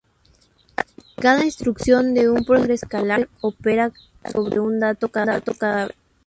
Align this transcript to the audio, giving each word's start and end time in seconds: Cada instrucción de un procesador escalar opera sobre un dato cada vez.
Cada 1.17 1.45
instrucción 1.45 2.15
de 2.15 2.27
un 2.27 2.43
procesador 2.43 2.71
escalar 2.71 3.29
opera 3.41 3.91
sobre 4.31 4.59
un 4.59 4.79
dato 4.79 5.09
cada 5.09 5.35
vez. 5.39 5.95